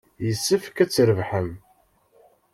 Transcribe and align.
Yessefk 0.25 0.77
ad 0.83 0.89
trebḥem. 0.89 1.49